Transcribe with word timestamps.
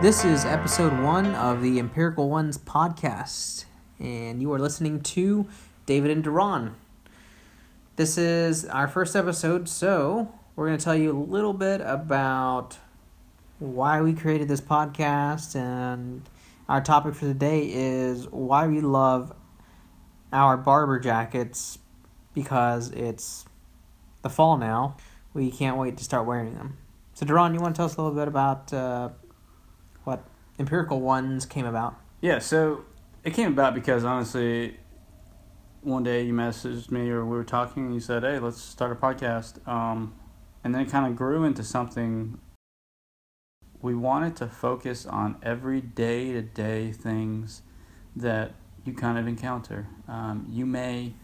This 0.00 0.24
is 0.24 0.46
episode 0.46 0.98
one 0.98 1.34
of 1.34 1.60
the 1.60 1.78
Empirical 1.78 2.30
Ones 2.30 2.56
podcast, 2.56 3.66
and 3.98 4.40
you 4.40 4.50
are 4.54 4.58
listening 4.58 5.02
to 5.02 5.46
David 5.84 6.10
and 6.10 6.24
Duran. 6.24 6.74
This 7.96 8.16
is 8.16 8.64
our 8.64 8.88
first 8.88 9.14
episode, 9.14 9.68
so 9.68 10.32
we're 10.56 10.68
going 10.68 10.78
to 10.78 10.82
tell 10.82 10.94
you 10.94 11.10
a 11.10 11.20
little 11.20 11.52
bit 11.52 11.82
about 11.82 12.78
why 13.58 14.00
we 14.00 14.14
created 14.14 14.48
this 14.48 14.62
podcast, 14.62 15.54
and 15.54 16.22
our 16.66 16.80
topic 16.80 17.14
for 17.14 17.26
today 17.26 17.70
is 17.70 18.26
why 18.28 18.68
we 18.68 18.80
love 18.80 19.34
our 20.32 20.56
Barbour 20.56 20.98
jackets 20.98 21.78
because 22.32 22.90
it's 22.92 23.44
the 24.22 24.30
fall 24.30 24.56
now. 24.56 24.96
We 25.34 25.50
can't 25.50 25.76
wait 25.76 25.98
to 25.98 26.04
start 26.04 26.26
wearing 26.26 26.54
them. 26.54 26.78
So, 27.12 27.26
Duran, 27.26 27.52
you 27.52 27.60
want 27.60 27.74
to 27.74 27.80
tell 27.80 27.84
us 27.84 27.96
a 27.96 28.02
little 28.02 28.16
bit 28.16 28.28
about 28.28 28.72
uh, 28.72 29.10
Empirical 30.60 31.00
Ones 31.00 31.46
came 31.46 31.64
about? 31.64 31.96
Yeah, 32.20 32.38
so 32.38 32.84
it 33.24 33.32
came 33.32 33.50
about 33.50 33.74
because 33.74 34.04
honestly, 34.04 34.76
one 35.80 36.02
day 36.02 36.22
you 36.22 36.34
messaged 36.34 36.90
me 36.90 37.08
or 37.08 37.24
we 37.24 37.34
were 37.34 37.44
talking 37.44 37.86
and 37.86 37.94
you 37.94 38.00
said, 38.00 38.22
"Hey, 38.22 38.38
let's 38.38 38.60
start 38.60 38.92
a 38.92 38.94
podcast," 38.94 39.66
um, 39.66 40.14
and 40.62 40.74
then 40.74 40.82
it 40.82 40.90
kind 40.90 41.06
of 41.06 41.16
grew 41.16 41.44
into 41.44 41.64
something. 41.64 42.38
We 43.80 43.94
wanted 43.94 44.36
to 44.36 44.48
focus 44.48 45.06
on 45.06 45.36
every 45.42 45.80
day 45.80 46.32
to 46.32 46.42
day 46.42 46.92
things 46.92 47.62
that 48.14 48.52
you 48.84 48.92
kind 48.92 49.16
of 49.16 49.26
encounter. 49.26 49.88
Um, 50.06 50.46
you 50.50 50.66
may 50.66 51.14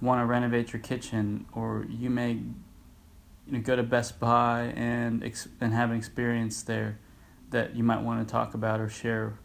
want 0.00 0.22
to 0.22 0.24
renovate 0.24 0.72
your 0.72 0.80
kitchen, 0.80 1.44
or 1.52 1.84
you 1.90 2.08
may 2.08 2.32
you 2.32 3.52
know, 3.52 3.60
go 3.60 3.76
to 3.76 3.82
Best 3.82 4.18
Buy 4.18 4.72
and 4.74 5.22
ex- 5.22 5.48
and 5.60 5.74
have 5.74 5.90
an 5.90 5.98
experience 5.98 6.62
there 6.62 6.98
that 7.52 7.76
you 7.76 7.82
might 7.82 8.02
want 8.02 8.26
to 8.26 8.30
talk 8.30 8.52
about 8.52 8.80
or 8.80 8.88
share. 8.88 9.38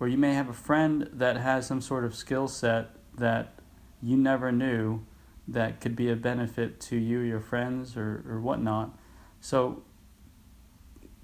Or 0.00 0.08
you 0.08 0.16
may 0.16 0.34
have 0.34 0.48
a 0.48 0.54
friend 0.54 1.08
that 1.12 1.36
has 1.36 1.66
some 1.66 1.80
sort 1.80 2.04
of 2.04 2.14
skill 2.14 2.48
set 2.48 2.90
that 3.16 3.58
you 4.02 4.16
never 4.16 4.52
knew 4.52 5.04
that 5.46 5.80
could 5.80 5.94
be 5.94 6.10
a 6.10 6.16
benefit 6.16 6.80
to 6.80 6.96
you, 6.96 7.18
your 7.18 7.40
friends, 7.40 7.96
or, 7.96 8.24
or 8.28 8.40
whatnot. 8.40 8.96
So 9.40 9.82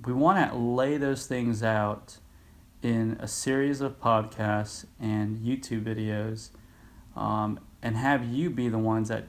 we 0.04 0.12
want 0.12 0.50
to 0.50 0.56
lay 0.56 0.96
those 0.96 1.26
things 1.26 1.62
out 1.62 2.18
in 2.82 3.16
a 3.20 3.28
series 3.28 3.80
of 3.80 4.00
podcasts 4.00 4.86
and 4.98 5.38
YouTube 5.38 5.84
videos 5.84 6.50
um, 7.16 7.60
and 7.82 7.96
have 7.96 8.24
you 8.24 8.50
be 8.50 8.68
the 8.68 8.78
ones 8.78 9.08
that 9.08 9.24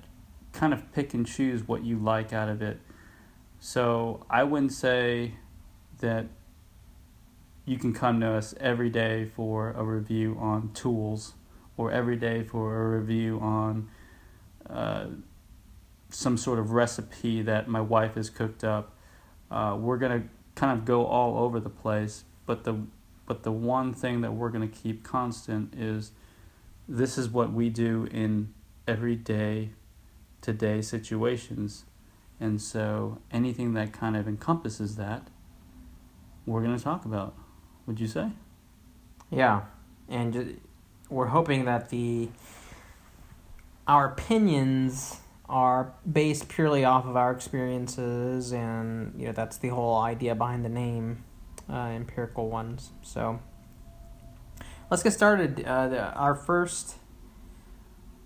kind 0.53 0.73
of 0.73 0.91
pick 0.93 1.13
and 1.13 1.25
choose 1.25 1.67
what 1.67 1.83
you 1.83 1.97
like 1.97 2.33
out 2.33 2.49
of 2.49 2.61
it. 2.61 2.79
So 3.59 4.25
I 4.29 4.43
wouldn't 4.43 4.73
say 4.73 5.35
that 5.99 6.27
you 7.65 7.77
can 7.77 7.93
come 7.93 8.19
to 8.19 8.27
us 8.27 8.53
every 8.59 8.89
day 8.89 9.25
for 9.25 9.71
a 9.71 9.83
review 9.83 10.37
on 10.39 10.71
tools 10.73 11.33
or 11.77 11.91
every 11.91 12.15
day 12.15 12.43
for 12.43 12.75
a 12.75 12.99
review 12.99 13.39
on 13.39 13.89
uh, 14.69 15.05
some 16.09 16.37
sort 16.37 16.59
of 16.59 16.71
recipe 16.71 17.41
that 17.41 17.67
my 17.67 17.81
wife 17.81 18.15
has 18.15 18.29
cooked 18.29 18.63
up. 18.63 18.95
Uh, 19.49 19.77
we're 19.79 19.97
going 19.97 20.21
to 20.21 20.27
kind 20.55 20.77
of 20.77 20.85
go 20.85 21.05
all 21.05 21.43
over 21.43 21.59
the 21.59 21.69
place, 21.69 22.23
but 22.45 22.63
the 22.63 22.75
but 23.27 23.43
the 23.43 23.51
one 23.51 23.93
thing 23.93 24.21
that 24.21 24.33
we're 24.33 24.49
going 24.49 24.67
to 24.67 24.75
keep 24.75 25.03
constant 25.03 25.73
is 25.77 26.11
this 26.87 27.17
is 27.17 27.29
what 27.29 27.53
we 27.53 27.69
do 27.69 28.07
in 28.11 28.53
everyday 28.87 29.69
today 30.41 30.81
situations. 30.81 31.85
And 32.41 32.61
so 32.61 33.19
anything 33.31 33.73
that 33.75 33.93
kind 33.93 34.17
of 34.17 34.27
encompasses 34.27 34.97
that, 34.97 35.27
we're 36.45 36.61
going 36.61 36.75
to 36.75 36.83
talk 36.83 37.05
about 37.05 37.35
would 37.91 37.99
you 37.99 38.07
say? 38.07 38.29
Yeah, 39.29 39.63
and 40.07 40.31
ju- 40.31 40.57
we're 41.09 41.27
hoping 41.27 41.65
that 41.65 41.89
the 41.89 42.29
our 43.85 44.05
opinions 44.05 45.17
are 45.49 45.91
based 46.09 46.47
purely 46.47 46.85
off 46.85 47.05
of 47.05 47.17
our 47.17 47.33
experiences, 47.33 48.53
and 48.53 49.13
you 49.19 49.25
know 49.25 49.33
that's 49.33 49.57
the 49.57 49.67
whole 49.67 49.97
idea 49.97 50.33
behind 50.35 50.63
the 50.63 50.69
name, 50.69 51.25
uh, 51.69 51.87
empirical 51.87 52.49
ones. 52.49 52.91
So 53.01 53.41
let's 54.89 55.03
get 55.03 55.11
started. 55.11 55.65
Uh, 55.65 55.89
the, 55.89 56.13
our 56.13 56.33
first 56.33 56.95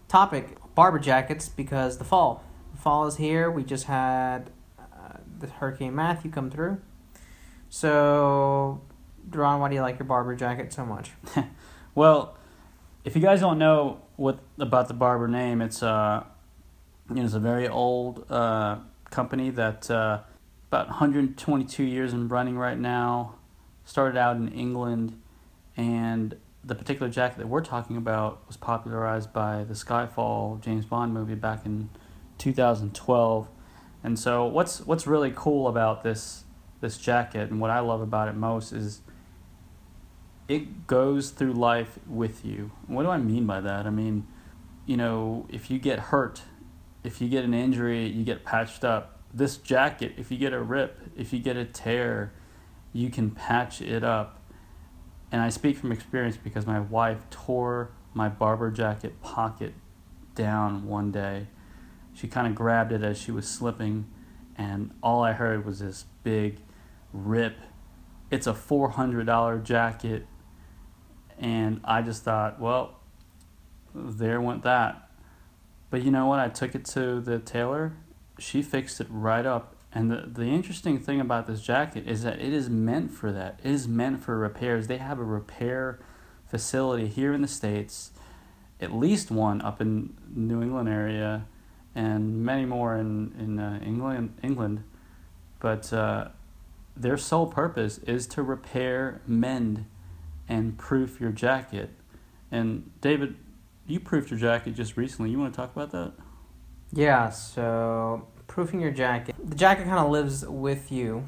topic: 0.08 0.60
Barbour 0.76 1.00
jackets, 1.00 1.50
because 1.50 1.98
the 1.98 2.06
fall. 2.06 2.44
The 2.76 2.82
fall 2.82 3.08
is 3.08 3.16
here. 3.16 3.50
We 3.50 3.64
just 3.64 3.86
had 3.86 4.52
uh, 4.78 5.18
the 5.40 5.48
Hurricane 5.48 5.96
Matthew 5.96 6.30
come 6.30 6.52
through, 6.52 6.80
so 7.68 8.82
Duran, 9.30 9.60
why 9.60 9.70
do 9.70 9.76
you 9.76 9.82
like 9.82 10.00
your 10.00 10.06
Barbour 10.06 10.36
jacket 10.36 10.72
so 10.74 10.86
much? 10.86 11.12
well, 11.96 12.38
if 13.04 13.16
you 13.16 13.22
guys 13.22 13.40
don't 13.40 13.58
know 13.58 14.02
what 14.16 14.40
about 14.58 14.88
the 14.88 14.94
Barbour 14.94 15.28
name, 15.28 15.62
it's 15.62 15.84
uh, 15.84 16.24
you 17.10 17.16
know, 17.16 17.24
it's 17.24 17.34
a 17.34 17.40
very 17.40 17.68
old 17.68 18.30
uh, 18.32 18.78
company 19.10 19.50
that 19.52 19.90
uh, 19.92 20.22
about 20.70 20.88
122 20.88 21.84
years 21.84 22.14
in 22.14 22.28
running 22.28 22.58
right 22.58 22.78
now. 22.78 23.36
Started 23.88 24.18
out 24.18 24.36
in 24.36 24.48
England, 24.48 25.22
and 25.78 26.36
the 26.64 26.74
particular 26.74 27.12
jacket 27.12 27.38
that 27.38 27.48
we're 27.48 27.62
talking 27.62 27.98
about 27.98 28.42
was 28.48 28.58
popularized 28.58 29.32
by 29.32 29.64
the 29.64 29.76
Skyfall 29.76 30.60
James 30.60 30.86
Bond 30.86 31.14
movie 31.14 31.36
back 31.36 31.68
in 31.68 31.90
2012. 32.40 33.48
And 34.04 34.18
so, 34.18 34.46
what's 34.46 34.82
what's 34.82 35.06
really 35.06 35.32
cool 35.36 35.68
about 35.68 36.04
this 36.04 36.46
this 36.82 36.98
jacket, 36.98 37.52
and 37.52 37.62
what 37.62 37.70
I 37.70 37.80
love 37.80 38.02
about 38.02 38.28
it 38.28 38.36
most 38.36 38.72
is 38.72 39.02
it 40.48 40.88
goes 40.88 41.32
through 41.32 41.54
life 41.54 41.98
with 42.08 42.46
you. 42.46 42.72
What 42.88 43.04
do 43.04 43.10
I 43.10 43.18
mean 43.18 43.46
by 43.46 43.62
that? 43.62 43.88
I 43.88 43.90
mean, 43.90 44.28
you 44.86 44.98
know, 44.98 45.48
if 45.50 45.72
you 45.72 45.80
get 45.80 46.00
hurt, 46.00 46.44
if 47.04 47.20
you 47.22 47.30
get 47.30 47.44
an 47.44 47.54
injury, 47.54 48.08
you 48.08 48.24
get 48.24 48.44
patched 48.44 48.84
up. 48.84 49.20
This 49.34 49.58
jacket, 49.58 50.14
if 50.18 50.32
you 50.32 50.38
get 50.38 50.54
a 50.54 50.62
rip, 50.62 51.00
if 51.18 51.34
you 51.34 51.40
get 51.40 51.58
a 51.58 51.66
tear, 51.66 52.34
you 52.94 53.10
can 53.10 53.32
patch 53.32 53.82
it 53.82 54.04
up. 54.04 54.42
And 55.32 55.42
I 55.42 55.50
speak 55.50 55.78
from 55.78 55.92
experience 55.92 56.38
because 56.38 56.66
my 56.66 56.80
wife 56.80 57.30
tore 57.30 57.92
my 58.14 58.30
Barbour 58.30 58.72
jacket 58.72 59.22
pocket 59.22 59.74
down 60.36 60.86
one 60.86 61.12
day. 61.12 61.48
She 62.14 62.28
kind 62.28 62.48
of 62.48 62.56
grabbed 62.56 62.94
it 62.94 63.04
as 63.04 63.18
she 63.20 63.32
was 63.32 63.48
slipping, 63.48 64.06
and 64.58 64.92
all 65.04 65.22
I 65.22 65.34
heard 65.34 65.66
was 65.66 65.80
this 65.80 66.06
big 66.24 66.60
rip. 67.12 67.58
It's 68.32 68.48
a 68.48 68.54
$400 68.54 69.64
jacket 69.64 70.26
and 71.40 71.82
I 71.84 72.02
just 72.02 72.24
thought, 72.24 72.60
well, 72.60 73.00
there 73.94 74.42
went 74.42 74.64
that. 74.64 75.10
But 75.90 76.04
you 76.04 76.12
know 76.12 76.26
what? 76.26 76.40
I 76.40 76.50
took 76.50 76.76
it 76.76 76.86
to 76.86 77.20
the 77.22 77.40
tailor. 77.40 77.94
She 78.40 78.62
fixed 78.62 79.00
it 79.00 79.08
right 79.10 79.46
up. 79.46 79.76
And 79.94 80.12
the, 80.12 80.24
the 80.28 80.44
interesting 80.48 81.00
thing 81.00 81.22
about 81.22 81.48
this 81.48 81.62
jacket 81.62 82.06
is 82.06 82.24
that 82.24 82.42
it 82.42 82.52
is 82.52 82.70
meant 82.70 83.12
for 83.12 83.32
that. 83.32 83.60
It 83.64 83.72
is 83.72 83.88
meant 83.88 84.22
for 84.22 84.38
repairs. 84.38 84.88
They 84.88 84.98
have 84.98 85.20
a 85.20 85.24
repair 85.24 86.00
facility 86.48 87.08
here 87.08 87.34
in 87.34 87.42
the 87.42 87.48
States, 87.48 88.12
at 88.82 88.94
least 88.94 89.32
one 89.32 89.62
up 89.62 89.80
in 89.80 90.16
New 90.36 90.62
England 90.62 90.90
area, 90.90 91.46
and 91.94 92.44
many 92.44 92.66
more 92.66 92.98
in, 92.98 93.34
in 93.40 93.58
uh, 93.58 93.80
England. 93.86 94.36
England. 94.44 94.84
But 95.60 95.94
uh, 95.94 96.28
their 96.98 97.18
sole 97.18 97.48
purpose 97.48 98.00
is 98.00 98.28
to 98.28 98.44
repair, 98.44 99.22
mend, 99.26 99.86
and 100.48 100.78
proof 100.78 101.20
your 101.20 101.32
jacket. 101.32 101.90
And 102.52 102.92
David, 103.02 103.36
you 103.88 104.00
proofed 104.00 104.32
your 104.32 104.40
jacket 104.40 104.76
just 104.76 104.98
recently. 104.98 105.32
You 105.32 105.40
want 105.40 105.54
to 105.54 105.58
talk 105.58 105.76
about 105.76 105.92
that? 105.92 106.14
Yeah, 106.92 107.30
so 107.30 108.28
proofing 108.48 108.80
your 108.80 108.92
jacket. 108.92 109.36
The 109.44 109.56
jacket 109.56 109.86
kind 109.86 110.00
of 110.00 110.10
lives 110.10 110.46
with 110.46 110.92
you. 110.92 111.28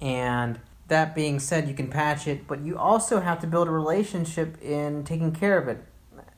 And 0.00 0.60
that 0.88 1.14
being 1.14 1.38
said, 1.38 1.68
you 1.68 1.74
can 1.74 1.88
patch 1.88 2.26
it, 2.26 2.46
but 2.46 2.60
you 2.60 2.76
also 2.76 3.20
have 3.20 3.40
to 3.40 3.46
build 3.46 3.68
a 3.68 3.70
relationship 3.70 4.60
in 4.62 5.04
taking 5.04 5.32
care 5.32 5.58
of 5.58 5.68
it. 5.68 5.84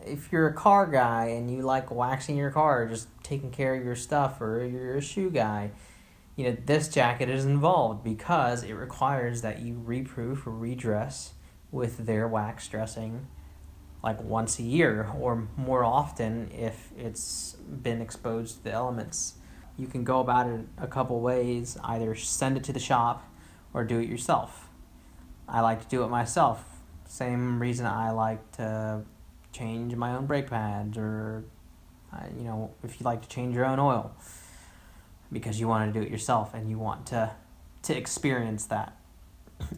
If 0.04 0.32
you're 0.32 0.48
a 0.48 0.54
car 0.54 0.86
guy 0.86 1.26
and 1.26 1.50
you 1.50 1.62
like 1.62 1.90
waxing 1.90 2.36
your 2.36 2.50
car, 2.50 2.82
or 2.82 2.88
just 2.88 3.08
taking 3.22 3.50
care 3.50 3.74
of 3.74 3.84
your 3.84 3.94
stuff, 3.94 4.40
or 4.40 4.64
you're 4.64 4.96
a 4.96 5.00
shoe 5.00 5.30
guy, 5.30 5.70
you 6.34 6.44
know, 6.44 6.56
this 6.66 6.88
jacket 6.88 7.28
is 7.28 7.44
involved 7.44 8.02
because 8.02 8.64
it 8.64 8.72
requires 8.72 9.42
that 9.42 9.60
you 9.60 9.80
reproof 9.84 10.46
or 10.46 10.50
redress 10.50 11.34
with 11.72 12.06
their 12.06 12.28
wax 12.28 12.68
dressing 12.68 13.26
like 14.02 14.20
once 14.22 14.58
a 14.58 14.62
year 14.62 15.10
or 15.18 15.48
more 15.56 15.84
often 15.84 16.50
if 16.52 16.90
it's 16.96 17.52
been 17.82 18.00
exposed 18.00 18.58
to 18.58 18.64
the 18.64 18.72
elements. 18.72 19.34
You 19.78 19.86
can 19.86 20.04
go 20.04 20.20
about 20.20 20.48
it 20.48 20.60
a 20.76 20.86
couple 20.86 21.20
ways 21.20 21.78
either 21.82 22.14
send 22.14 22.56
it 22.56 22.64
to 22.64 22.72
the 22.72 22.80
shop 22.80 23.28
or 23.72 23.84
do 23.84 23.98
it 23.98 24.08
yourself. 24.08 24.68
I 25.48 25.60
like 25.60 25.82
to 25.82 25.88
do 25.88 26.02
it 26.04 26.08
myself. 26.08 26.64
Same 27.06 27.60
reason 27.60 27.86
I 27.86 28.10
like 28.10 28.52
to 28.52 29.02
change 29.52 29.94
my 29.96 30.14
own 30.14 30.26
brake 30.26 30.48
pads 30.48 30.96
or 30.96 31.44
uh, 32.12 32.24
you 32.36 32.44
know 32.44 32.70
if 32.82 32.98
you 33.00 33.04
like 33.04 33.22
to 33.22 33.28
change 33.28 33.54
your 33.54 33.66
own 33.66 33.78
oil 33.78 34.14
because 35.30 35.60
you 35.60 35.68
want 35.68 35.92
to 35.92 35.98
do 35.98 36.04
it 36.04 36.10
yourself 36.10 36.54
and 36.54 36.68
you 36.68 36.78
want 36.78 37.06
to 37.06 37.32
to 37.82 37.96
experience 37.96 38.66
that 38.66 38.96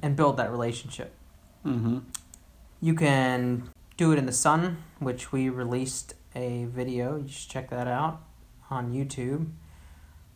and 0.02 0.16
build 0.16 0.36
that 0.36 0.50
relationship. 0.50 1.12
Mm-hmm. 1.64 1.98
You 2.80 2.94
can 2.94 3.68
do 3.96 4.12
it 4.12 4.18
in 4.18 4.26
the 4.26 4.32
sun, 4.32 4.78
which 4.98 5.32
we 5.32 5.48
released 5.48 6.14
a 6.34 6.64
video. 6.66 7.16
You 7.16 7.28
should 7.28 7.50
check 7.50 7.70
that 7.70 7.86
out 7.88 8.20
on 8.70 8.92
YouTube. 8.92 9.50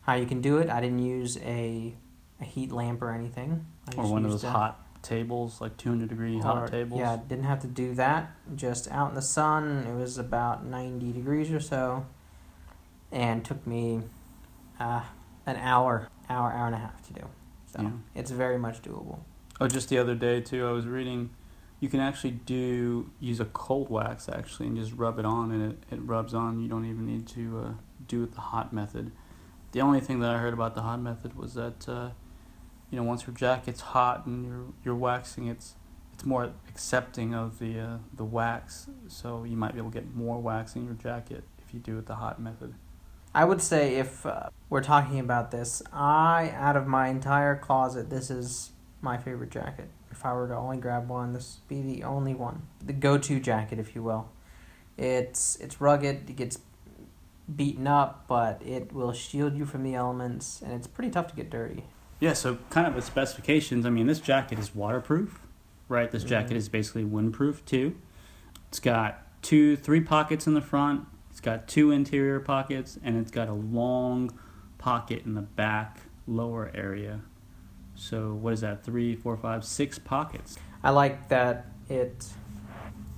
How 0.02 0.14
you 0.14 0.26
can 0.26 0.40
do 0.40 0.58
it. 0.58 0.70
I 0.70 0.80
didn't 0.80 1.00
use 1.00 1.36
a, 1.38 1.94
a 2.40 2.44
heat 2.44 2.72
lamp 2.72 3.02
or 3.02 3.10
anything. 3.10 3.66
I 3.92 3.96
Or 4.00 4.10
one 4.10 4.24
of 4.24 4.30
those 4.30 4.44
a- 4.44 4.50
hot 4.50 4.84
tables, 5.02 5.60
like 5.60 5.76
200 5.76 6.08
degree 6.08 6.38
hot 6.40 6.70
tables. 6.70 6.98
Yeah, 7.00 7.18
didn't 7.28 7.44
have 7.44 7.60
to 7.60 7.66
do 7.66 7.94
that. 7.94 8.30
Just 8.56 8.90
out 8.90 9.10
in 9.10 9.14
the 9.14 9.22
sun. 9.22 9.84
It 9.88 9.94
was 9.94 10.16
about 10.18 10.64
90 10.64 11.12
degrees 11.12 11.50
or 11.52 11.60
so. 11.60 12.06
And 13.12 13.44
took 13.44 13.66
me 13.66 14.02
uh, 14.80 15.02
an 15.46 15.56
hour, 15.56 16.08
hour, 16.28 16.52
hour 16.52 16.66
and 16.66 16.74
a 16.74 16.78
half 16.78 17.06
to 17.08 17.12
do. 17.12 17.22
So 17.74 17.82
Yeah. 17.82 17.90
it's 18.14 18.30
very 18.30 18.58
much 18.58 18.82
doable. 18.82 19.18
Oh, 19.60 19.66
just 19.66 19.88
the 19.88 19.98
other 19.98 20.14
day 20.14 20.40
too, 20.40 20.66
I 20.66 20.70
was 20.70 20.86
reading. 20.86 21.30
You 21.80 21.88
can 21.88 22.00
actually 22.00 22.32
do 22.32 23.10
use 23.20 23.40
a 23.40 23.44
cold 23.44 23.90
wax 23.90 24.28
actually 24.28 24.68
and 24.68 24.76
just 24.76 24.92
rub 24.92 25.18
it 25.18 25.24
on, 25.24 25.50
and 25.50 25.72
it, 25.72 25.78
it 25.90 26.00
rubs 26.00 26.34
on. 26.34 26.60
You 26.60 26.68
don't 26.68 26.84
even 26.84 27.06
need 27.06 27.26
to 27.28 27.58
uh, 27.58 27.72
do 28.06 28.22
it 28.22 28.32
the 28.32 28.40
hot 28.40 28.72
method. 28.72 29.10
The 29.72 29.80
only 29.80 30.00
thing 30.00 30.20
that 30.20 30.30
I 30.30 30.38
heard 30.38 30.54
about 30.54 30.74
the 30.74 30.82
hot 30.82 31.00
method 31.00 31.36
was 31.36 31.54
that 31.54 31.88
uh, 31.88 32.10
you 32.90 32.96
know 32.96 33.02
once 33.02 33.26
your 33.26 33.34
jacket's 33.34 33.80
hot 33.80 34.26
and 34.26 34.46
you're 34.46 34.66
you're 34.84 34.94
waxing, 34.94 35.48
it's 35.48 35.74
it's 36.14 36.24
more 36.24 36.52
accepting 36.68 37.34
of 37.34 37.58
the 37.58 37.80
uh, 37.80 37.98
the 38.14 38.24
wax, 38.24 38.88
so 39.08 39.44
you 39.44 39.56
might 39.56 39.72
be 39.72 39.78
able 39.78 39.90
to 39.90 39.94
get 39.94 40.14
more 40.14 40.40
wax 40.40 40.76
in 40.76 40.84
your 40.84 40.94
jacket 40.94 41.44
if 41.58 41.74
you 41.74 41.80
do 41.80 41.98
it 41.98 42.06
the 42.06 42.16
hot 42.16 42.40
method. 42.40 42.74
I 43.34 43.44
would 43.44 43.60
say 43.60 43.96
if 43.96 44.24
uh, 44.24 44.48
we're 44.70 44.82
talking 44.82 45.20
about 45.20 45.50
this, 45.50 45.82
I, 45.92 46.52
out 46.56 46.76
of 46.76 46.86
my 46.86 47.08
entire 47.08 47.56
closet, 47.56 48.08
this 48.08 48.30
is 48.30 48.72
my 49.00 49.16
favorite 49.16 49.50
jacket. 49.50 49.88
If 50.10 50.24
I 50.24 50.32
were 50.32 50.48
to 50.48 50.56
only 50.56 50.78
grab 50.78 51.08
one, 51.08 51.32
this 51.32 51.58
would 51.60 51.68
be 51.68 51.94
the 51.94 52.04
only 52.04 52.34
one. 52.34 52.62
The 52.84 52.92
go 52.92 53.18
to 53.18 53.40
jacket, 53.40 53.78
if 53.78 53.94
you 53.94 54.02
will. 54.02 54.28
It's, 54.96 55.56
it's 55.56 55.80
rugged, 55.80 56.28
it 56.28 56.36
gets 56.36 56.58
beaten 57.54 57.86
up, 57.86 58.24
but 58.26 58.60
it 58.64 58.92
will 58.92 59.12
shield 59.12 59.56
you 59.56 59.64
from 59.64 59.82
the 59.84 59.94
elements, 59.94 60.60
and 60.60 60.72
it's 60.72 60.86
pretty 60.86 61.10
tough 61.10 61.28
to 61.28 61.36
get 61.36 61.50
dirty. 61.50 61.84
Yeah, 62.20 62.32
so 62.32 62.58
kind 62.70 62.86
of 62.86 62.94
the 62.94 63.02
specifications. 63.02 63.86
I 63.86 63.90
mean, 63.90 64.06
this 64.08 64.18
jacket 64.20 64.58
is 64.58 64.74
waterproof, 64.74 65.40
right? 65.88 66.10
This 66.10 66.24
jacket 66.24 66.54
Mhm. 66.54 66.56
is 66.56 66.68
basically 66.68 67.04
windproof 67.04 67.64
too. 67.64 67.94
It's 68.68 68.80
got 68.80 69.22
two, 69.40 69.76
three 69.76 70.00
pockets 70.00 70.46
in 70.46 70.54
the 70.54 70.60
front. 70.60 71.06
It's 71.30 71.40
got 71.40 71.68
two 71.68 71.92
interior 71.92 72.40
pockets, 72.40 72.98
and 73.04 73.16
it's 73.16 73.30
got 73.30 73.48
a 73.48 73.52
long 73.52 74.32
pocket 74.78 75.24
in 75.24 75.34
the 75.34 75.42
back 75.42 76.00
lower 76.26 76.70
area. 76.74 77.20
So 77.98 78.32
what 78.32 78.52
is 78.52 78.60
that? 78.60 78.84
Three, 78.84 79.16
four, 79.16 79.36
five, 79.36 79.64
six 79.64 79.98
pockets. 79.98 80.56
I 80.82 80.90
like 80.90 81.28
that 81.28 81.66
it 81.88 82.26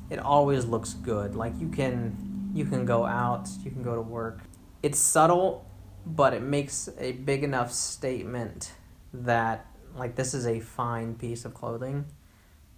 it 0.09 0.19
always 0.19 0.65
looks 0.65 0.95
good. 0.95 1.37
Like 1.37 1.53
you 1.61 1.69
can 1.69 2.51
you 2.55 2.65
can 2.65 2.85
go 2.87 3.05
out, 3.05 3.49
you 3.63 3.71
can 3.71 3.83
go 3.83 3.95
to 3.95 4.01
work. 4.01 4.41
It's 4.83 4.99
subtle, 4.99 5.67
but 6.07 6.33
it 6.33 6.43
makes 6.43 6.89
a 6.99 7.13
big 7.13 7.45
enough 7.45 7.71
statement 7.73 8.73
that 9.13 9.67
like 9.95 10.17
this 10.17 10.33
is 10.33 10.47
a 10.47 10.61
fine 10.61 11.15
piece 11.15 11.45
of 11.45 11.53
clothing. 11.53 12.07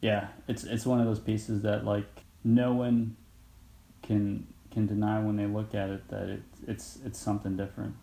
Yeah, 0.00 0.28
it's 0.48 0.64
it's 0.64 0.84
one 0.84 0.98
of 0.98 1.06
those 1.06 1.20
pieces 1.20 1.62
that 1.62 1.84
like 1.84 2.24
no 2.42 2.74
one 2.74 3.16
can 4.02 4.48
can 4.72 4.86
deny 4.86 5.20
when 5.20 5.36
they 5.36 5.46
look 5.46 5.72
at 5.74 5.88
it 5.88 6.08
that 6.08 6.28
it's 6.28 6.60
it's 6.66 6.98
it's 7.04 7.18
something 7.18 7.56
different. 7.56 7.94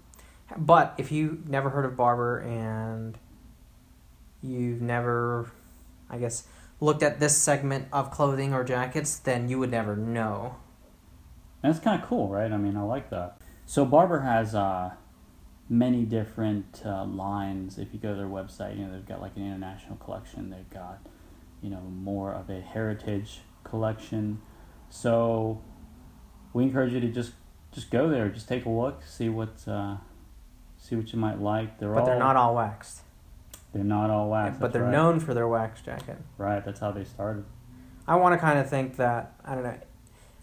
But 0.57 0.95
if 0.97 1.11
you 1.11 1.43
never 1.47 1.69
heard 1.69 1.85
of 1.85 1.97
Barbour 1.97 2.39
and 2.39 3.17
you've 4.41 4.81
never 4.81 5.51
I 6.09 6.17
guess 6.17 6.45
looked 6.79 7.03
at 7.03 7.19
this 7.19 7.37
segment 7.37 7.87
of 7.91 8.11
clothing 8.11 8.53
or 8.53 8.63
jackets, 8.63 9.17
then 9.19 9.49
you 9.49 9.59
would 9.59 9.71
never 9.71 9.95
know. 9.95 10.55
That's 11.61 11.79
kind 11.79 12.01
of 12.01 12.07
cool, 12.07 12.29
right? 12.29 12.51
I 12.51 12.57
mean, 12.57 12.77
I 12.77 12.83
like 12.83 13.09
that. 13.09 13.37
So 13.65 13.85
Barbour 13.85 14.21
has 14.21 14.55
uh, 14.55 14.91
many 15.67 16.03
different 16.03 16.81
uh, 16.85 17.05
lines. 17.05 17.77
If 17.77 17.93
you 17.93 17.99
go 17.99 18.09
to 18.09 18.15
their 18.15 18.27
website, 18.27 18.77
you 18.77 18.85
know 18.85 18.93
they've 18.93 19.05
got 19.05 19.21
like 19.21 19.35
an 19.35 19.45
international 19.45 19.97
collection. 19.97 20.49
They've 20.49 20.69
got, 20.69 20.99
you 21.61 21.69
know, 21.69 21.81
more 21.81 22.33
of 22.33 22.49
a 22.49 22.61
heritage 22.61 23.41
collection. 23.63 24.41
So 24.89 25.61
we 26.53 26.63
encourage 26.63 26.93
you 26.93 27.01
to 27.01 27.09
just 27.09 27.33
just 27.71 27.91
go 27.91 28.09
there, 28.09 28.29
just 28.29 28.47
take 28.47 28.65
a 28.65 28.69
look, 28.69 29.03
see 29.05 29.29
what 29.29 29.67
uh, 29.67 29.97
see 30.77 30.95
what 30.95 31.11
you 31.11 31.19
might 31.19 31.39
like. 31.39 31.77
They're 31.77 31.93
But 31.93 31.99
all 31.99 32.05
they're 32.05 32.19
not 32.19 32.35
all 32.35 32.55
waxed. 32.55 33.01
They're 33.73 33.83
not 33.83 34.09
all 34.09 34.29
wax. 34.29 34.57
but 34.59 34.73
they're 34.73 34.83
right. 34.83 34.91
known 34.91 35.19
for 35.19 35.33
their 35.33 35.47
wax 35.47 35.81
jacket. 35.81 36.17
right. 36.37 36.63
That's 36.63 36.79
how 36.79 36.91
they 36.91 37.03
started. 37.03 37.45
I 38.07 38.15
want 38.15 38.33
to 38.33 38.39
kind 38.39 38.57
of 38.57 38.69
think 38.69 38.97
that 38.97 39.33
I 39.45 39.53
don't 39.53 39.63
know, 39.63 39.77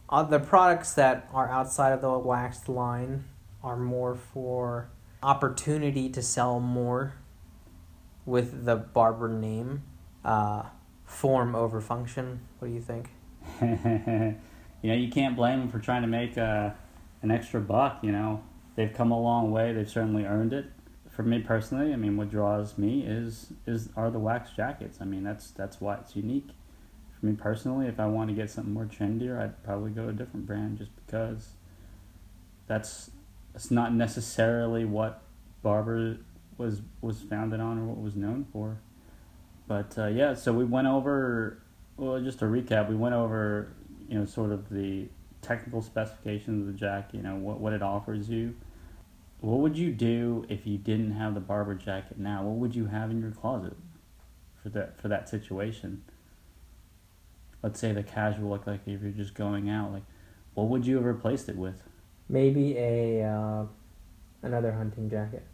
uh, 0.09 0.23
the 0.23 0.39
products 0.39 0.93
that 0.95 1.29
are 1.33 1.51
outside 1.51 1.93
of 1.93 2.01
the 2.01 2.17
waxed 2.19 2.69
line 2.69 3.25
are 3.63 3.77
more 3.77 4.15
for 4.15 4.91
opportunity 5.23 6.09
to 6.11 6.23
sell 6.23 6.61
more 6.61 7.15
with 8.25 8.65
the 8.65 8.77
Barbour 8.77 9.29
name, 9.29 9.83
uh, 10.25 10.65
form 11.05 11.55
over 11.57 11.81
function. 11.81 12.41
What 12.59 12.69
do 12.69 12.75
you 12.75 12.81
think? 12.81 13.11
you 13.61 14.91
know, 14.91 14.95
you 14.95 15.09
can't 15.09 15.37
blame 15.37 15.61
them 15.61 15.69
for 15.69 15.79
trying 15.79 16.03
to 16.03 16.09
make 16.09 16.39
uh, 16.39 16.71
an 17.23 17.31
extra 17.31 17.61
buck. 17.61 17.99
You 18.03 18.13
know, 18.13 18.43
they've 18.77 18.93
come 18.93 19.11
a 19.11 19.21
long 19.21 19.51
way. 19.51 19.73
They've 19.73 19.91
certainly 19.91 20.25
earned 20.25 20.53
it. 20.53 20.67
For 21.17 21.23
me 21.23 21.39
personally, 21.39 21.95
I 21.95 21.97
mean, 21.97 22.19
what 22.19 22.31
draws 22.31 22.77
me 22.77 23.07
is 23.07 23.47
is 23.67 23.89
are 23.97 24.11
the 24.11 24.19
wax 24.19 24.51
jackets. 24.51 24.99
I 25.01 25.07
mean, 25.07 25.25
that's 25.25 25.51
that's 25.51 25.81
why 25.81 25.95
it's 25.95 26.15
unique. 26.15 26.51
For 27.19 27.25
me 27.25 27.33
personally, 27.33 27.87
if 27.87 27.99
I 27.99 28.05
want 28.05 28.29
to 28.29 28.37
get 28.37 28.51
something 28.51 28.75
more 28.75 28.85
trendier, 28.85 29.41
I'd 29.41 29.65
probably 29.65 29.93
go 29.93 30.03
to 30.03 30.09
a 30.11 30.13
different 30.13 30.47
brand 30.47 30.77
just 30.77 30.91
because 30.95 31.55
that's 32.67 33.11
it's 33.55 33.71
not 33.71 33.95
necessarily 33.95 34.85
what 34.85 35.23
Barbour 35.63 36.19
was 36.59 36.83
was 37.01 37.23
founded 37.23 37.61
on 37.61 37.79
or 37.79 37.85
what 37.85 37.97
was 37.97 38.15
known 38.15 38.45
for. 38.53 38.77
But 39.67 39.97
uh, 39.97 40.09
yeah, 40.09 40.35
so 40.35 40.53
we 40.53 40.67
went 40.67 40.87
over. 40.87 41.63
Well, 41.97 42.21
just 42.21 42.41
to 42.41 42.45
recap, 42.45 42.91
we 42.91 42.95
went 42.95 43.15
over 43.15 43.73
you 44.07 44.19
know 44.19 44.27
sort 44.27 44.53
of 44.53 44.69
the 44.69 45.07
technical 45.41 45.81
specifications 45.81 46.69
of 46.69 46.75
the 46.75 46.79
jack. 46.79 47.15
You 47.15 47.23
know 47.23 47.37
what 47.37 47.59
what 47.59 47.73
it 47.73 47.81
offers 47.81 48.29
you. 48.29 48.55
What 49.41 49.61
would 49.61 49.77
you 49.77 49.93
do 49.93 50.45
if 50.49 50.67
you 50.67 50.79
didn't 50.79 51.13
have 51.13 51.35
the 51.35 51.41
Barbour 51.41 51.75
jacket 51.75 52.19
now? 52.19 52.43
What 52.43 52.57
would 52.57 52.75
you 52.75 52.87
have 52.87 53.11
in 53.11 53.21
your 53.21 53.31
closet 53.31 53.77
for 54.63 54.71
that 54.71 54.99
for 55.01 55.09
that 55.09 55.29
situation? 55.29 56.03
Let's 57.63 57.79
say 57.81 57.93
the 57.93 58.03
casual 58.03 58.51
look, 58.51 58.67
like 58.67 58.81
if 58.87 59.03
you're 59.03 59.11
just 59.13 59.35
going 59.35 59.69
out, 59.69 59.93
like 59.93 60.05
what 60.55 60.69
would 60.69 60.87
you 60.87 60.97
have 60.97 61.05
replaced 61.05 61.49
it 61.49 61.57
with? 61.57 61.83
Maybe 62.29 62.77
a 62.79 63.25
uh, 63.25 63.67
another 64.43 64.73
hunting 64.73 65.09
jacket, 65.11 65.45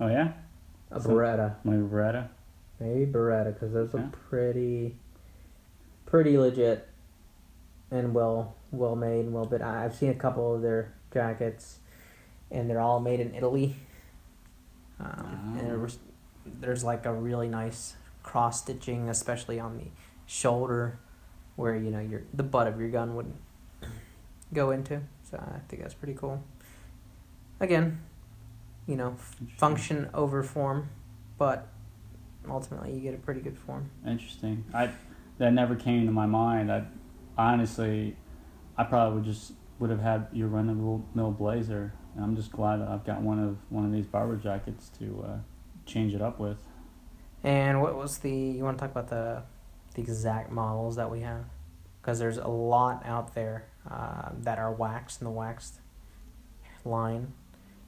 Oh 0.00 0.08
yeah, 0.08 0.32
a 0.90 1.00
So- 1.00 1.10
Beretta. 1.10 1.56
my 1.64 1.74
Beretta. 1.74 2.28
Maybe 2.80 3.10
Beretta 3.10 3.54
because 3.54 3.72
those 3.72 3.90
Yeah. 3.94 4.00
are 4.00 4.08
pretty, 4.28 4.96
pretty 6.04 6.36
legit, 6.38 6.88
and 7.90 8.12
well 8.14 8.54
well 8.72 8.96
made 8.96 9.20
and 9.26 9.34
well 9.34 9.44
bit. 9.46 9.62
I- 9.62 9.84
I've 9.84 9.94
seen 9.94 10.10
a 10.10 10.14
couple 10.14 10.54
of 10.54 10.62
their 10.62 10.94
jackets, 11.12 11.78
and 12.50 12.68
they're 12.70 12.80
all 12.80 13.00
made 13.00 13.20
in 13.20 13.34
Italy. 13.34 13.76
Um, 15.00 15.56
and 15.58 15.72
Oh. 15.72 15.78
was, 15.78 15.98
there's 16.44 16.84
like 16.84 17.04
a 17.06 17.12
really 17.12 17.48
nice 17.48 17.96
cross 18.22 18.60
stitching, 18.62 19.08
especially 19.08 19.60
on 19.60 19.76
the 19.78 19.84
shoulder, 20.26 20.98
where 21.56 21.76
you 21.76 21.90
know 21.90 22.00
your 22.00 22.22
the 22.32 22.42
butt 22.42 22.66
of 22.66 22.80
your 22.80 22.88
gun 22.90 23.14
would 23.16 23.32
go 24.52 24.70
into. 24.70 25.00
So 25.30 25.38
I 25.38 25.58
think 25.68 25.82
that's 25.82 25.94
pretty 25.94 26.14
cool. 26.14 26.42
Again, 27.60 28.00
you 28.86 28.96
know, 28.96 29.16
function 29.56 30.08
over 30.14 30.42
form, 30.42 30.88
but 31.38 31.68
ultimately 32.48 32.92
you 32.94 33.00
get 33.00 33.14
a 33.14 33.18
pretty 33.18 33.40
good 33.40 33.58
form. 33.58 33.90
Interesting. 34.06 34.64
I 34.72 34.90
that 35.38 35.52
never 35.52 35.74
came 35.74 36.06
to 36.06 36.12
my 36.12 36.26
mind. 36.26 36.70
I 36.72 36.84
honestly, 37.36 38.16
I 38.78 38.84
probably 38.84 39.16
would 39.16 39.24
just 39.24 39.52
would 39.78 39.90
have 39.90 40.00
had 40.00 40.28
your 40.32 40.48
run 40.48 40.70
of 40.70 40.76
the 40.78 41.00
mill 41.14 41.32
blazer, 41.32 41.92
and 42.16 42.24
I'm 42.24 42.34
just 42.34 42.50
glad 42.50 42.80
that 42.80 42.88
I've 42.88 43.04
got 43.04 43.20
one 43.20 43.38
of 43.38 43.58
one 43.68 43.84
of 43.84 43.92
these 43.92 44.06
Barbour 44.06 44.36
jackets 44.36 44.90
to 44.98 45.24
uh, 45.26 45.36
change 45.84 46.14
it 46.14 46.22
up 46.22 46.38
with. 46.40 46.58
And 47.44 47.80
what 47.82 47.94
was 47.96 48.18
the? 48.18 48.30
You 48.30 48.64
want 48.64 48.78
to 48.78 48.80
talk 48.80 48.90
about 48.90 49.08
the 49.08 49.42
the 49.94 50.02
exact 50.02 50.50
models 50.50 50.96
that 50.96 51.10
we 51.10 51.20
have? 51.20 51.44
Because 52.00 52.18
there's 52.18 52.38
a 52.38 52.48
lot 52.48 53.04
out 53.04 53.34
there 53.34 53.66
uh, 53.90 54.30
that 54.40 54.58
are 54.58 54.72
waxed 54.72 55.20
in 55.20 55.26
the 55.26 55.30
waxed 55.30 55.80
line, 56.84 57.32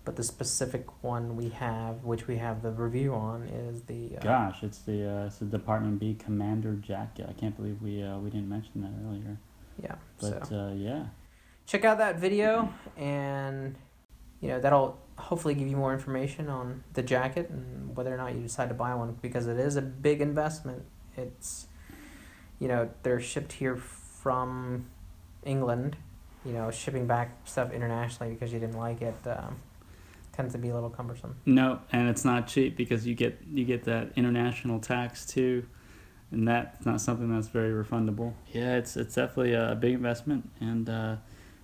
but 0.05 0.17
the 0.17 0.25
specific 0.25 0.87
one 1.03 1.37
we 1.37 1.49
have, 1.51 2.05
which 2.05 2.27
we 2.27 2.37
have 2.37 2.63
the 2.63 2.71
review 2.71 3.15
on, 3.15 3.45
is 3.45 3.83
the. 3.83 4.19
Uh, 4.19 4.23
Gosh, 4.23 4.63
it's 4.63 4.79
the 4.79 5.09
uh, 5.09 5.27
it's 5.27 5.39
the 5.39 5.47
Department 5.47 6.01
B 6.01 6.15
Commander 6.19 6.75
jacket. 6.75 7.27
I 7.29 7.33
can't 7.33 7.57
believe 7.57 7.81
we 7.81 8.03
uh, 8.03 8.19
we 8.19 8.29
didn't 8.29 8.49
mention 8.49 8.83
that 8.83 8.91
earlier. 9.07 9.39
Yeah. 9.83 9.95
But 10.21 10.49
so 10.49 10.57
uh, 10.57 10.73
yeah, 10.75 11.07
check 11.67 11.85
out 11.85 11.99
that 11.99 12.19
video, 12.19 12.73
and 12.97 13.77
you 14.41 14.49
know 14.49 14.61
that'll 14.61 14.99
hopefully 15.17 15.55
give 15.55 15.69
you 15.69 15.77
more 15.77 15.93
information 15.93 16.49
on 16.49 16.85
the 16.93 17.03
jacket 17.03 17.51
and 17.51 17.97
whether 17.97 18.15
or 18.15 18.17
not 18.17 18.35
you 18.35 18.41
decide 18.41 18.69
to 18.69 18.75
buy 18.75 18.95
one 18.95 19.17
because 19.21 19.47
it 19.47 19.59
is 19.59 19.77
a 19.77 19.83
big 19.83 20.21
investment 20.21 20.85
It's, 21.19 21.67
you 22.59 22.69
know, 22.69 22.89
they're 23.03 23.21
shipped 23.21 23.53
here 23.53 23.77
from 23.77 24.87
England. 25.45 25.97
You 26.45 26.53
know, 26.53 26.71
shipping 26.71 27.07
back 27.07 27.37
stuff 27.45 27.73
internationally 27.73 28.33
because 28.33 28.53
you 28.53 28.61
didn't 28.61 28.79
like 28.79 29.03
it 29.03 29.17
um, 29.27 29.57
tends 30.33 30.55
to 30.55 30.59
be 30.59 30.69
a 30.69 30.75
little 30.75 30.89
cumbersome. 30.89 31.37
No, 31.45 31.81
and 31.93 32.09
it's 32.09 32.25
not 32.25 32.47
cheap 32.47 32.77
because 32.77 33.07
you 33.07 33.15
get 33.15 33.41
you 33.53 33.65
get 33.65 33.85
that 33.85 34.13
international 34.17 34.79
tax 34.79 35.27
too, 35.27 35.67
and 36.31 36.47
that's 36.47 36.87
not 36.87 37.01
something 37.01 37.29
that's 37.29 37.49
very 37.49 37.73
refundable. 37.73 38.35
Yeah, 38.53 38.77
it's 38.77 38.97
it's 38.97 39.17
definitely 39.17 39.55
a 39.55 39.77
big 39.79 39.95
investment, 39.95 40.49
and 40.61 40.89
uh, 40.89 41.17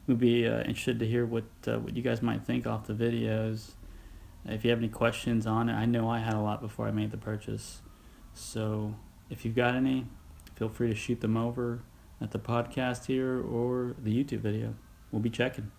we'd 0.06 0.18
be 0.18 0.46
uh, 0.46 0.61
interested 0.61 0.99
to 1.00 1.06
hear 1.06 1.25
what 1.26 1.44
uh, 1.66 1.78
what 1.78 1.96
you 1.96 2.02
guys 2.02 2.23
might 2.23 2.44
think 2.44 2.66
off 2.66 2.87
the 2.87 2.94
videos. 2.94 3.73
If 4.46 4.64
you 4.64 4.70
have 4.70 4.78
any 4.78 4.88
questions 4.88 5.46
on 5.46 5.68
it, 5.68 5.75
I 5.75 5.87
know 5.87 6.08
I 6.08 6.18
had 6.18 6.34
a 6.34 6.40
lot 6.40 6.61
before 6.61 6.87
I 6.87 6.90
made 6.90 7.11
the 7.11 7.16
purchase, 7.16 7.80
so 8.34 8.94
if 9.30 9.44
you've 9.44 9.54
got 9.54 9.75
any, 9.75 10.06
feel 10.54 10.68
free 10.68 10.88
to 10.88 10.94
shoot 10.94 11.20
them 11.20 11.37
over 11.37 11.80
at 12.20 12.30
the 12.30 12.38
podcast 12.38 13.06
here 13.06 13.40
or 13.40 13.94
the 14.02 14.11
YouTube 14.11 14.40
video. 14.40 14.75
We'll 15.11 15.23
be 15.23 15.30
checking. 15.30 15.70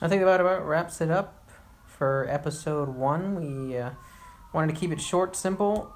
I 0.00 0.08
think 0.08 0.22
that 0.22 0.40
about 0.40 0.66
wraps 0.66 1.00
it 1.00 1.10
up 1.10 1.50
for 1.86 2.26
episode 2.28 2.88
one. 2.88 3.34
We 3.36 3.76
uh, 3.76 3.90
wanted 4.52 4.74
to 4.74 4.80
keep 4.80 4.90
it 4.90 5.00
short, 5.00 5.36
simple. 5.36 5.92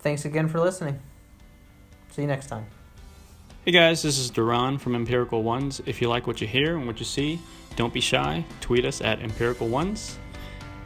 Thanks 0.00 0.24
again 0.24 0.48
for 0.48 0.60
listening. 0.60 1.00
See 2.10 2.22
you 2.22 2.28
next 2.28 2.46
time. 2.46 2.79
Hey 3.62 3.72
guys, 3.72 4.00
this 4.00 4.18
is 4.18 4.30
Duran 4.30 4.78
from 4.78 4.94
Empirical 4.94 5.42
Ones. 5.42 5.82
If 5.84 6.00
you 6.00 6.08
like 6.08 6.26
what 6.26 6.40
you 6.40 6.46
hear 6.46 6.78
and 6.78 6.86
what 6.86 6.98
you 6.98 7.04
see, 7.04 7.38
don't 7.76 7.92
be 7.92 8.00
shy. 8.00 8.42
Tweet 8.62 8.86
us 8.86 9.02
at 9.02 9.20
Empirical 9.20 9.68
Ones 9.68 10.18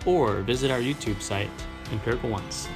or 0.05 0.41
visit 0.41 0.73
our 0.73 0.81
YouTube 0.81 1.23
site, 1.23 1.51
Empirical 1.93 2.31
Ones. 2.31 2.67